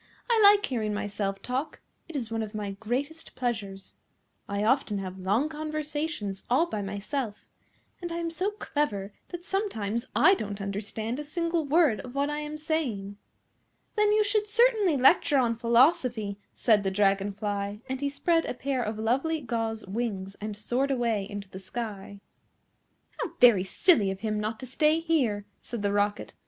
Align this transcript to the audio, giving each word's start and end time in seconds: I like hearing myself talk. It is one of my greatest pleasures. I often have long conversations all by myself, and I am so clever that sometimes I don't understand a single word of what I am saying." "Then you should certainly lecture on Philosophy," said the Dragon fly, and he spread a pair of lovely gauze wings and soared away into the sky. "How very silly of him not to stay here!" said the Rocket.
I 0.31 0.41
like 0.41 0.65
hearing 0.65 0.95
myself 0.95 1.43
talk. 1.43 1.79
It 2.09 2.15
is 2.15 2.31
one 2.31 2.41
of 2.41 2.55
my 2.55 2.71
greatest 2.71 3.35
pleasures. 3.35 3.93
I 4.49 4.63
often 4.63 4.97
have 4.97 5.19
long 5.19 5.47
conversations 5.47 6.43
all 6.49 6.65
by 6.65 6.81
myself, 6.81 7.45
and 8.01 8.11
I 8.11 8.17
am 8.17 8.31
so 8.31 8.49
clever 8.49 9.13
that 9.29 9.45
sometimes 9.45 10.07
I 10.15 10.33
don't 10.33 10.59
understand 10.59 11.19
a 11.19 11.23
single 11.23 11.65
word 11.65 11.99
of 11.99 12.15
what 12.15 12.31
I 12.31 12.39
am 12.39 12.57
saying." 12.57 13.17
"Then 13.95 14.11
you 14.11 14.23
should 14.23 14.47
certainly 14.47 14.97
lecture 14.97 15.37
on 15.37 15.55
Philosophy," 15.55 16.39
said 16.55 16.81
the 16.81 16.89
Dragon 16.89 17.31
fly, 17.31 17.81
and 17.87 18.01
he 18.01 18.09
spread 18.09 18.45
a 18.47 18.55
pair 18.55 18.81
of 18.81 18.97
lovely 18.97 19.39
gauze 19.39 19.85
wings 19.85 20.35
and 20.41 20.57
soared 20.57 20.89
away 20.89 21.27
into 21.29 21.47
the 21.47 21.59
sky. 21.59 22.21
"How 23.19 23.33
very 23.39 23.63
silly 23.63 24.09
of 24.09 24.21
him 24.21 24.39
not 24.39 24.59
to 24.61 24.65
stay 24.65 24.99
here!" 24.99 25.45
said 25.61 25.83
the 25.83 25.93
Rocket. 25.93 26.33